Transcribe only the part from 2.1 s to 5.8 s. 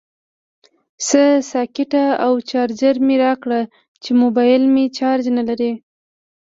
او چارجر مې راکړئ چې موبایل مې چارج نلري